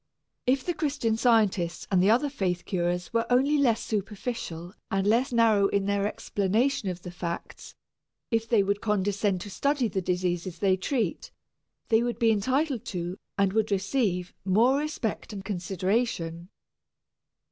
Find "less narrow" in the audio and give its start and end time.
5.05-5.67